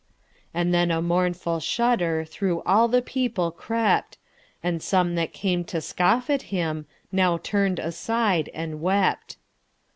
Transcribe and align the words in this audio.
And 0.51 0.73
then 0.73 0.89
a 0.89 0.99
mournful 0.99 1.59
shudderThrough 1.59 2.63
all 2.65 2.87
the 2.87 3.03
people 3.03 3.51
crept, 3.51 4.17
And 4.63 4.81
some 4.81 5.13
that 5.13 5.31
came 5.31 5.63
to 5.65 5.79
scoff 5.79 6.27
at 6.31 6.45
himNow 6.45 7.43
turn'd 7.43 7.77
aside 7.77 8.49
and 8.55 8.81
wept. 8.81 9.37